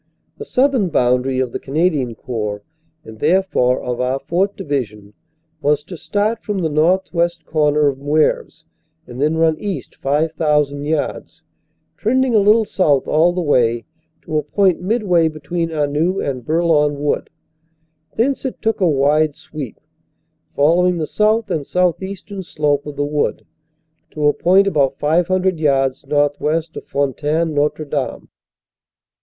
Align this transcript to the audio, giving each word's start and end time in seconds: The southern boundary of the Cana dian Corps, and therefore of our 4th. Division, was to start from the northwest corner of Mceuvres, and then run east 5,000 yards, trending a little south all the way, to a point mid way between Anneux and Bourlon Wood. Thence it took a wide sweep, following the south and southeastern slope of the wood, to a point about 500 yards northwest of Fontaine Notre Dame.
The 0.39 0.45
southern 0.45 0.89
boundary 0.89 1.39
of 1.39 1.51
the 1.51 1.59
Cana 1.59 1.87
dian 1.87 2.15
Corps, 2.15 2.63
and 3.03 3.19
therefore 3.19 3.79
of 3.83 4.01
our 4.01 4.17
4th. 4.17 4.55
Division, 4.55 5.13
was 5.61 5.83
to 5.83 5.95
start 5.95 6.43
from 6.43 6.57
the 6.57 6.69
northwest 6.69 7.45
corner 7.45 7.87
of 7.87 7.99
Mceuvres, 7.99 8.65
and 9.05 9.21
then 9.21 9.37
run 9.37 9.59
east 9.59 9.93
5,000 9.97 10.85
yards, 10.85 11.43
trending 11.97 12.33
a 12.33 12.39
little 12.39 12.65
south 12.65 13.07
all 13.07 13.31
the 13.31 13.43
way, 13.43 13.85
to 14.23 14.39
a 14.39 14.41
point 14.41 14.81
mid 14.81 15.03
way 15.03 15.27
between 15.27 15.69
Anneux 15.69 16.19
and 16.19 16.43
Bourlon 16.43 16.97
Wood. 16.99 17.29
Thence 18.15 18.43
it 18.43 18.59
took 18.59 18.81
a 18.81 18.89
wide 18.89 19.35
sweep, 19.35 19.79
following 20.55 20.97
the 20.97 21.05
south 21.05 21.51
and 21.51 21.63
southeastern 21.63 22.41
slope 22.41 22.87
of 22.87 22.95
the 22.95 23.05
wood, 23.05 23.45
to 24.13 24.25
a 24.25 24.33
point 24.33 24.65
about 24.65 24.97
500 24.97 25.59
yards 25.59 26.07
northwest 26.07 26.75
of 26.75 26.87
Fontaine 26.87 27.53
Notre 27.53 27.85
Dame. 27.85 28.29